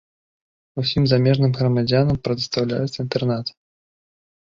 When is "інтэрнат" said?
3.05-3.53